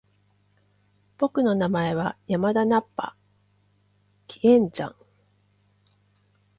[1.19, 3.15] 僕の名前は山田ナッパ！
[4.25, 4.95] 気円斬！